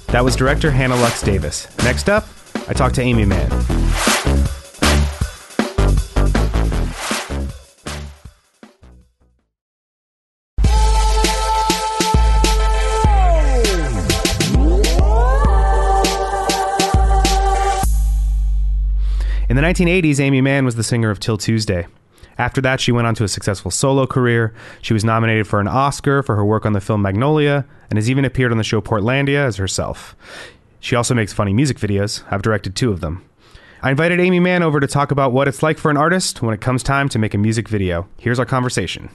[0.07, 1.67] That was director Hannah Lux Davis.
[1.85, 2.27] Next up,
[2.67, 3.90] I talked to Aimee Mann.
[19.71, 21.87] 1980s, Aimee Mann was the singer of 'Til Tuesday.
[22.37, 24.53] After that, she went on to a successful solo career.
[24.81, 28.09] She was nominated for an Oscar for her work on the film Magnolia and has
[28.09, 30.13] even appeared on the show Portlandia as herself.
[30.81, 32.21] She also makes funny music videos.
[32.29, 33.23] I've directed two of them.
[33.81, 36.53] I invited Aimee Mann over to talk about what it's like for an artist when
[36.53, 38.07] it comes time to make a music video.
[38.17, 39.09] Here's our conversation.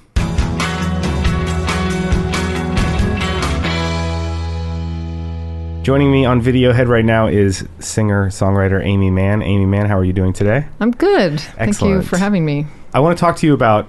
[5.87, 9.41] Joining me on Videohead right now is singer songwriter Aimee Mann.
[9.41, 10.67] Aimee Mann, how are you doing today?
[10.81, 11.39] I'm good.
[11.39, 12.67] Thank you for having me.
[12.93, 13.87] I want to talk to you about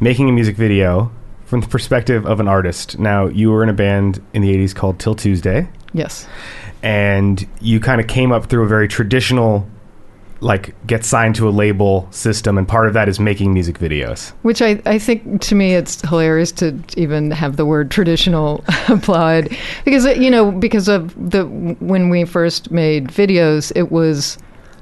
[0.00, 1.10] making a music video
[1.46, 2.98] from the perspective of an artist.
[2.98, 6.26] Now, you were in a band in the 80s called 'Til Tuesday, Yes.
[6.82, 9.66] and you kind of came up through a very traditional,
[10.44, 14.30] like, get signed to a label system, and part of that is making music videos.
[14.42, 19.56] Which I, I think to me it's hilarious to even have the word traditional applied
[19.84, 21.46] because you know because of the
[21.80, 24.38] when we first made videos it was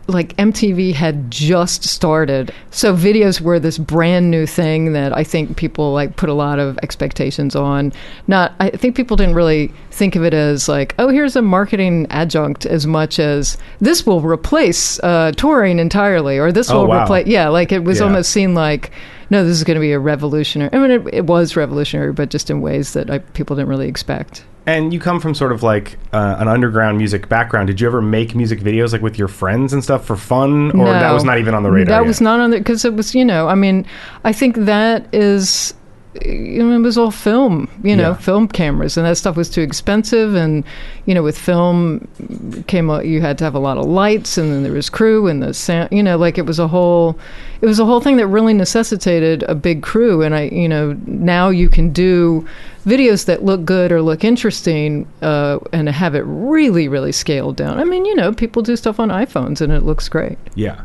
[0.09, 5.57] like MTV had just started so videos were this brand new thing that I think
[5.57, 7.93] people like put a lot of expectations on
[8.27, 12.07] not I think people didn't really think of it as like oh here's a marketing
[12.11, 17.05] adjunct as much as this will replace uh, touring entirely or this Oh, will wow.
[17.05, 18.07] replace yeah like it was Yeah.
[18.07, 18.91] almost seen like
[19.31, 22.31] no this is going to be a revolutionary i mean it, it was revolutionary but
[22.31, 25.65] just in ways that I, people didn't really expect And you come from sort of
[25.65, 27.67] like uh, an underground music background.
[27.67, 30.87] Did you ever make music videos like with your friends and stuff for fun, or
[30.87, 31.97] that was not even on the radar?
[31.97, 32.07] that yet?
[32.07, 33.85] was not on the because it was you know i mean
[34.23, 35.75] i think that is
[36.20, 38.14] you know, it was all film, you know, Yeah.
[38.16, 40.35] film cameras, and that stuff was too expensive.
[40.35, 40.62] And
[41.07, 42.07] you know, with film,
[42.66, 45.27] came a, you had to have a lot of lights, and then there was crew
[45.27, 45.88] and the sound.
[45.90, 47.18] You know, like it was a whole,
[47.62, 50.20] it was a whole thing that really necessitated a big crew.
[50.22, 52.46] And I, you know, now you can do
[52.87, 57.79] videos that look good or look interesting, uh, and have it really, really scaled down.
[57.79, 60.37] I mean, you know, people do stuff on iPhones, and it looks great.
[60.57, 60.83] Yeah.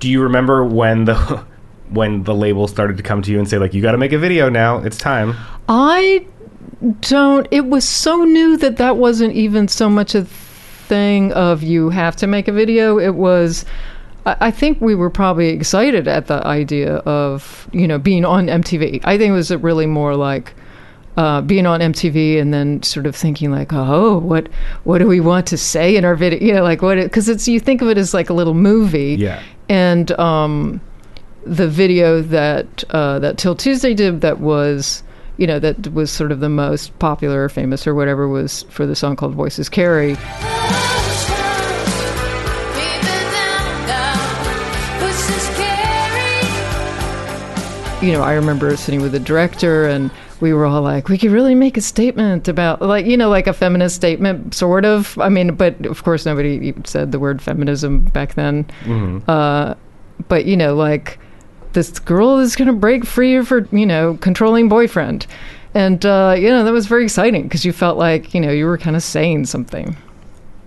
[0.00, 1.44] Do you remember when the
[1.92, 4.12] when the label started to come to you and say like you got to make
[4.12, 4.78] a video now?
[4.78, 5.34] It's time.
[5.68, 6.26] I
[7.00, 7.46] don't.
[7.50, 12.16] It was so new that that wasn't even so much a thing of you have
[12.16, 12.98] to make a video.
[12.98, 13.64] It was.
[14.26, 18.46] I I think we were probably excited at the idea of you know being on
[18.46, 19.00] MTV.
[19.04, 20.54] I think it was really more like
[21.16, 24.48] uh, being on MTV and then sort of thinking like, oh, what
[24.84, 26.40] what do we want to say in our video?
[26.40, 26.96] You know, like what?
[26.96, 29.42] Because it's you think of it as like a little movie Yeah.
[29.68, 30.80] and um,
[31.44, 35.02] the video that uh, that 'Til Tuesday did that was
[35.36, 38.86] you know that was sort of the most popular or famous or whatever was for
[38.86, 40.16] the song called Voices Carry.
[48.02, 51.30] You know, I remember sitting with the director and we were all like, we could
[51.30, 55.16] really make a statement about like you know like a feminist statement sort of.
[55.20, 58.66] I mean, but of course nobody said the word feminism back then.
[59.28, 59.74] Uh,
[60.28, 61.18] but you know like
[61.72, 65.26] this girl is going to break free of her you know controlling boyfriend
[65.74, 68.66] and uh, you know that was very exciting because you felt like you know you
[68.66, 69.96] were kind of saying something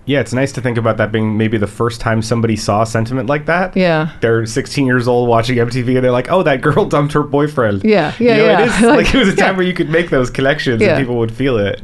[0.07, 2.85] Yeah, it's nice to think about that being maybe the first time somebody saw a
[2.85, 3.75] sentiment like that.
[3.75, 7.23] yeah They're 16 years old watching MTV and they're like, "Oh, that girl dumped her
[7.23, 8.61] boyfriend." Yeah, You yeah, know, yeah.
[8.61, 9.57] It is like, it was a time yeah.
[9.57, 10.89] where you could make those connections Yeah.
[10.95, 11.81] and people would feel it.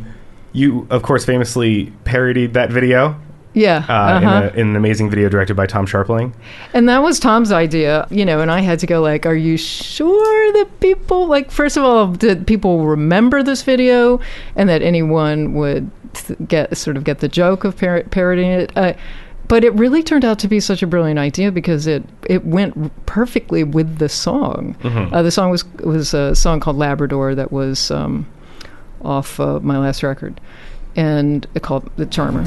[0.53, 3.19] You, of course, famously parodied that video
[3.53, 4.17] yeah uh, uh-huh.
[4.17, 6.33] in, a, in an amazing video directed by Tom Scharpling.
[6.73, 9.57] and that was tom's idea you know and i had to go like are you
[9.57, 14.19] sure that people like first of all did people remember this video
[14.55, 15.89] and that anyone would
[16.47, 18.93] get sort of get the joke of par- parodying it uh,
[19.51, 23.05] but it really turned out to be such a brilliant idea because it it went
[23.05, 24.77] perfectly with the song.
[25.11, 28.25] Uh, the song was was a song called Labrador that was um,
[29.01, 30.39] off uh, my last record,
[30.95, 32.45] and it called The Charmer.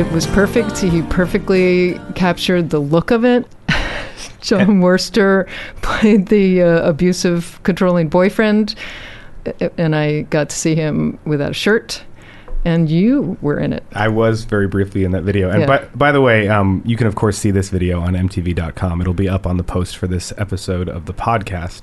[0.00, 0.78] It was perfect.
[0.78, 3.46] He perfectly captured the look of it.
[4.40, 5.46] Jon Wurster
[5.82, 8.76] played the uh, abusive, controlling boyfriend,
[9.76, 12.02] and I got to see him without a shirt.
[12.64, 13.82] And you were in it.
[13.94, 15.48] I was very briefly in that video.
[15.48, 15.66] And Yeah.
[15.66, 19.00] by, by the way, um, you can, of course, see this video on MTV.com.
[19.00, 21.82] It'll be up on the post for this episode of the podcast.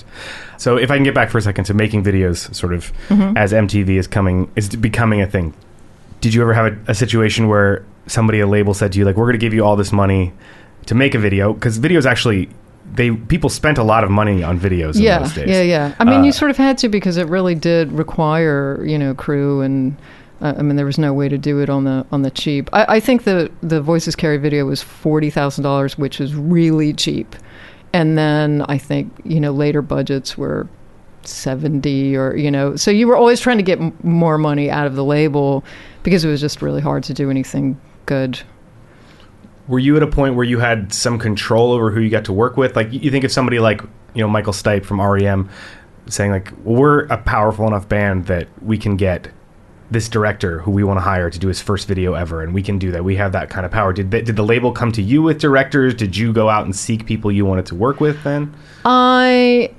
[0.57, 3.35] So if I can get back for a second to making videos sort of Mm-hmm.
[3.37, 5.53] as MTV is coming, is becoming a thing.
[6.21, 9.15] Did you ever have a, a situation where somebody, a label said to you, like,
[9.15, 10.33] we're going to give you all this money
[10.85, 11.53] to make a video?
[11.53, 12.49] Because videos actually,
[12.93, 15.49] they people spent a lot of money on videos in yeah, those days.
[15.49, 15.95] yeah, yeah.
[15.99, 19.15] I mean, Uh, you sort of had to because it really did require, you know,
[19.15, 19.95] crew and.
[20.39, 22.69] I mean, there was no way to do it on the on the cheap.
[22.73, 26.93] I, I think the the Voices Carry video was forty thousand dollars, which was really
[26.93, 27.35] cheap.
[27.93, 30.67] And then I think you know later budgets were
[31.23, 34.85] seventy or you know, so you were always trying to get m- more money out
[34.85, 35.63] of the label
[36.03, 38.39] because it was just really hard to do anything good.
[39.67, 42.33] Were you at a point where you had some control over who you got to
[42.33, 42.77] work with?
[42.77, 43.81] Like, you think of somebody like,
[44.13, 45.49] you know, Michael Stipe from REM
[46.05, 49.29] saying, like, we're a powerful enough band that we can get
[49.89, 52.61] this director who we want to hire to do his first video ever, and we
[52.61, 53.03] can do that.
[53.03, 53.93] We have that kind of power.
[53.93, 55.93] Did did the label come to you with directors?
[55.93, 58.53] Did you go out and seek people you wanted to work with then?
[58.83, 59.71] I,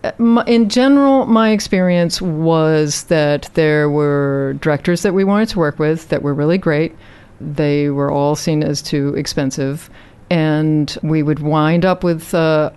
[0.46, 6.08] in general, my experience was that there were directors that we wanted to work with
[6.08, 6.94] that were really great.
[7.40, 9.90] They were all seen as too expensive,
[10.30, 12.70] and we would wind up with, uh,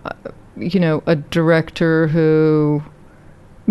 [0.55, 2.83] you know, a director who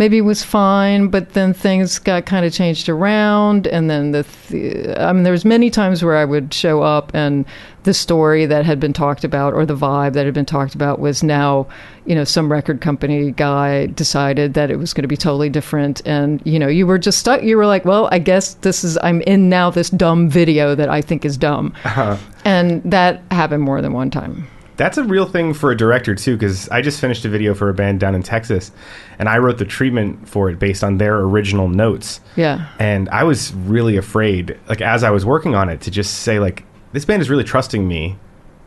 [0.01, 4.96] maybe was fine, but then things got kind of changed around, and then the, th-
[4.96, 7.44] I mean, there was many times where I would show up and
[7.82, 11.01] the story that had been talked about or the vibe that had been talked about
[11.01, 11.66] was now,
[12.07, 16.01] you know, some record company guy decided that it was going to be totally different,
[16.07, 17.42] and you know, you were just stuck.
[17.42, 20.88] You were like, well, I guess this is I'm in now this dumb video that
[20.88, 22.16] I think is dumb, uh-huh.
[22.46, 24.48] and that happened more than one time.
[24.81, 27.68] That's a real thing for a director too, because I just finished a video for
[27.68, 28.72] a band down in Texas,
[29.18, 32.18] and I wrote the treatment for it based on their original notes.
[32.35, 32.66] Yeah.
[32.78, 36.39] And I was really afraid, like as I was working on it, to just say
[36.41, 36.64] like,
[36.95, 38.16] this band is really trusting me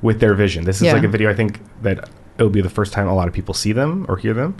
[0.04, 0.66] with their vision.
[0.66, 0.94] This is Yeah.
[0.94, 2.08] like a video I think that
[2.38, 4.56] it'll be the first time a lot of people see them or hear them.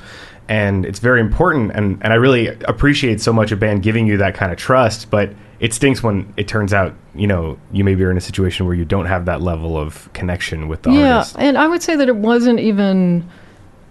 [0.50, 4.18] And it's very important and, and I really appreciate so much a band giving you
[4.18, 5.34] that kind of trust, but
[5.64, 8.76] it stinks when it turns out, you know, you maybe are in a situation where
[8.76, 11.38] you don't have that level of connection with the yeah, artist.
[11.40, 13.26] and I would say that it wasn't even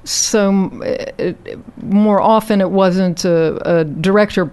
[0.05, 0.71] so.
[0.83, 1.15] It,
[1.47, 4.53] it- more often, it wasn't a, a director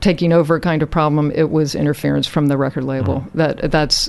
[0.00, 1.32] taking over kind of problem.
[1.34, 3.26] It was interference from the record label.
[3.34, 4.08] That that's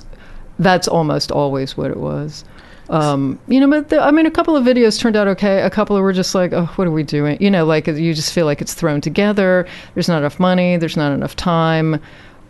[0.59, 2.45] that's almost always what it was.
[2.91, 5.61] Um, you know, but the, I mean, a couple of videos turned out okay.
[5.61, 7.41] A couple were just like, oh, what are we doing?
[7.41, 9.65] You know, like you just feel like it's thrown together.
[9.95, 10.77] There's not enough money.
[10.77, 11.99] There's not enough time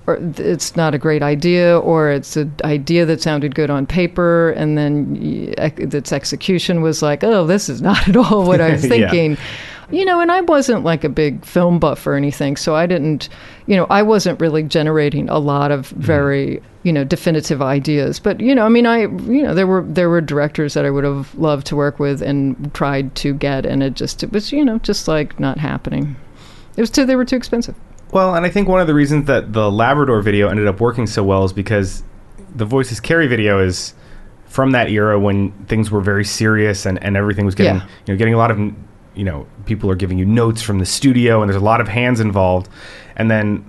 [0.08, 4.52] or it's not a great idea, or it's an idea that sounded good on paper,
[4.52, 5.16] and then
[5.58, 9.10] its execution was like, oh, this is not at all what I was Yeah.
[9.10, 9.38] thinking.
[9.92, 13.28] You know, and I wasn't like a big film buff or anything, so I didn't,
[13.68, 16.02] you know, I wasn't really generating a lot of mm-hmm.
[16.02, 18.18] very, you know, definitive ideas.
[18.18, 20.90] But you know, I mean, I, you know, there were there were directors that I
[20.90, 24.54] would have loved to work with and tried to get, and it just it was,
[24.54, 26.16] you know, just like not happening.
[26.78, 27.76] It was too they were too expensive.
[28.12, 31.08] Well, and I think one of the reasons that the Labrador video ended up working
[31.08, 32.04] so well is because
[32.54, 33.94] the Voices Carry video is
[34.46, 37.86] from that era when things were very serious and, and everything was getting Yeah.
[38.06, 38.58] you know getting a lot of
[39.16, 41.88] you know people are giving you notes from the studio and there's a lot of
[41.88, 42.68] hands involved
[43.16, 43.64] and then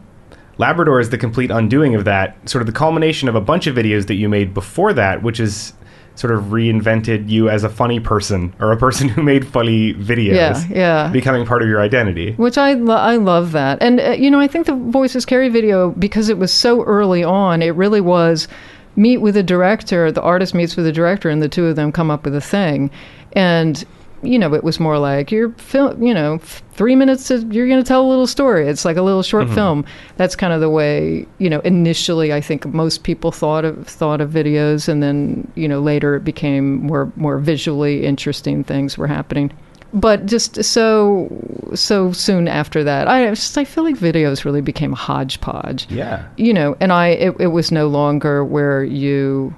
[0.59, 3.77] Labrador is the complete undoing of that sort of the culmination of a bunch of
[3.77, 5.73] videos that you made before that which is
[6.15, 10.35] sort of reinvented you as a funny person or a person who made funny videos
[10.35, 11.09] Yeah, yeah.
[11.13, 12.33] becoming part of your identity.
[12.33, 15.49] Which I lo- I love that, and uh, you know I think the Voices Carry
[15.49, 18.49] video because it was so early on, it really was
[18.95, 21.91] meet with a director, the artist meets with a director, and the two of them
[21.93, 22.91] come up with a thing,
[23.33, 23.85] and
[24.23, 27.69] you know it was more like you're film, you know, f- three minutes to, you're
[27.69, 28.69] going to tell a little story.
[28.69, 29.55] It's like a little short mm-hmm.
[29.55, 29.85] film.
[30.17, 34.21] That's kind of the way you know initially I think most people thought of thought
[34.21, 39.07] of videos, and then you know later it became more more visually interesting things were
[39.07, 39.53] happening
[39.93, 41.29] but just so
[41.75, 46.27] so soon after that i just i feel like videos really became a hodgepodge yeah
[46.37, 49.55] you know and i it, it was no longer where you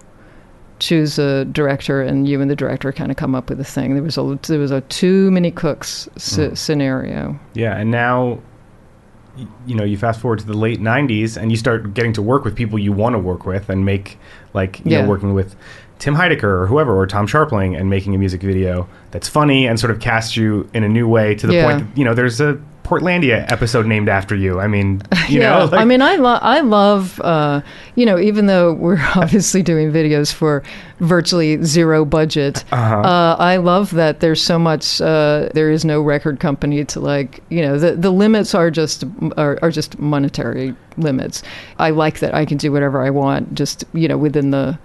[0.87, 3.95] choose a director and you and the director kind of come up with a thing
[3.95, 6.55] there was a there was a too many cooks s- hmm.
[6.55, 8.39] scenario Yeah, and now,
[9.67, 12.45] you know, you fast forward to the late '90s, and you start getting to work
[12.45, 14.19] with people you want to work with, and make
[14.53, 15.03] like you Yeah.
[15.03, 15.57] know, working with
[15.99, 19.79] Tim Heidecker or whoever, or Tom Scharpling, and making a music video that's funny and
[19.81, 21.65] sort of casts you in a new way to the Yeah.
[21.67, 24.61] point that, you know there's a Portlandia episode named after you.
[24.61, 27.63] I mean, you yeah, know, like- I mean, I love, I love, uh,
[27.97, 30.63] you know, even though we're obviously doing videos for
[31.01, 33.01] virtually zero budget, Uh-huh.
[33.01, 35.01] uh, I love that there's so much.
[35.01, 39.05] Uh, there is no record company to like, you know, the the limits are just
[39.37, 41.43] are, are just monetary limits.
[41.79, 44.79] I like that I can do whatever I want, just you know, within the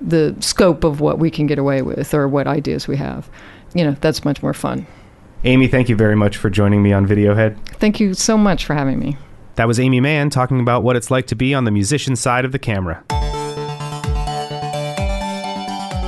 [0.00, 3.28] the scope of what we can get away with or what ideas we have.
[3.74, 4.86] You know, that's much more fun.
[5.44, 7.56] Aimee, thank you very much for joining me on Videohead.
[7.74, 9.16] Thank you so much for having me.
[9.54, 12.44] That was Aimee Mann talking about what it's like to be on the musician side
[12.44, 13.04] of the camera.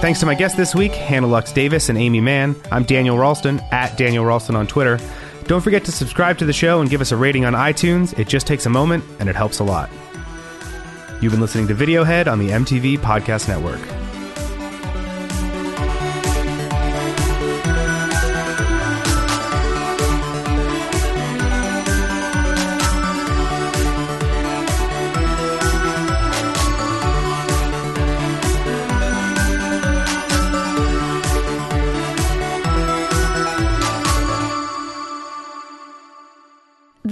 [0.01, 2.57] Thanks to my guests this week, Hannah Lux Davis and Aimee Mann.
[2.72, 4.99] I'm Daniel Ralston, at Daniel Ralston on Twitter.
[5.45, 8.18] Don't forget to subscribe to the show and give us a rating on iTunes.
[8.18, 9.91] It just takes a moment and it helps a lot.
[11.20, 13.81] You've been listening to Videohead on the MTV Podcast Network.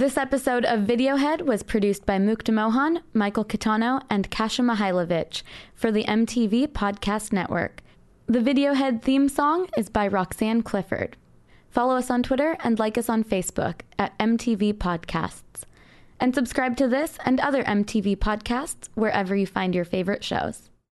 [0.09, 5.43] This episode of Videohead was produced by Mukta Mohan, Michael Kitano, and Kasha Mihailovich
[5.75, 7.83] for the MTV Podcast Network.
[8.25, 11.15] The Videohead theme song is by Roxanne Clifford.
[11.69, 15.61] Follow us on Twitter and like us on Facebook at MTV Podcasts.
[16.19, 20.68] And subscribe to this and other MTV podcasts wherever you find your favorite shows.